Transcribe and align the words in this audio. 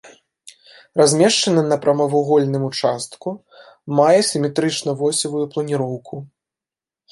Размешчаны 1.01 1.61
на 1.71 1.77
прамавугольным 1.83 2.63
участку, 2.69 3.29
мае 4.01 4.19
сіметрычна-восевую 4.31 5.45
планіроўку. 5.55 6.15